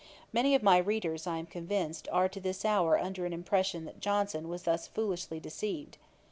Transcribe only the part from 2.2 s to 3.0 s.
to this hour